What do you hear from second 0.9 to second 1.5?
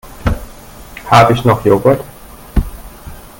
Habe ich